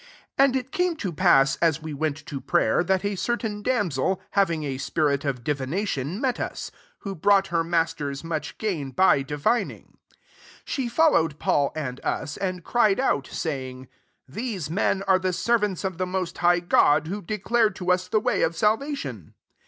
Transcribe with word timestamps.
16 0.39 0.43
And 0.45 0.55
it 0.55 0.71
came 0.71 0.95
to 0.95 1.11
pass, 1.13 1.57
as 1.57 1.79
we 1.79 1.93
went 1.93 2.25
to 2.25 2.41
prayer, 2.41 2.83
that 2.83 3.05
a 3.05 3.15
certain 3.15 3.61
damsel, 3.61 4.19
having 4.31 4.63
a 4.63 4.79
spirit 4.79 5.23
of 5.23 5.43
di 5.43 5.53
.vination, 5.53 6.19
met 6.19 6.39
us; 6.39 6.71
who 7.01 7.13
brought 7.13 7.49
her 7.49 7.63
masters 7.63 8.23
much 8.23 8.57
gain 8.57 8.89
by 8.89 9.21
di 9.21 9.35
vining. 9.35 9.97
17 10.65 10.65
She 10.65 10.89
followed 10.89 11.37
Paul 11.37 11.71
and 11.75 11.99
us, 12.03 12.35
and 12.35 12.63
cried 12.63 12.99
out, 12.99 13.27
saying, 13.27 13.89
These 14.27 14.71
men 14.71 15.03
are 15.03 15.19
the 15.19 15.33
servants 15.33 15.83
of 15.83 15.99
the 15.99 16.07
most 16.07 16.39
high 16.39 16.61
God, 16.61 17.05
who 17.05 17.21
de 17.21 17.37
clare 17.37 17.69
to 17.69 17.91
us 17.91 18.07
the 18.07 18.19
way 18.19 18.41
of 18.41 18.55
salvation." 18.57 19.35